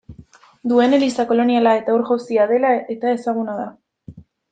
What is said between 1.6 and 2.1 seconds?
eta